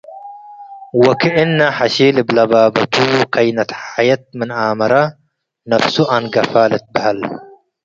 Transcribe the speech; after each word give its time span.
ወክእና' 1.03 1.69
ሐሺል 1.77 2.15
እብ 2.21 2.29
ለባበቱ፡ 2.35 2.93
ከይነት 3.33 3.69
ሐየት 3.91 4.23
ምን 4.37 4.49
ኣመረ 4.61 4.93
ነፍሱ 5.69 5.95
አንገፈ፡ 6.15 6.53
ልትበሀል። 6.71 7.19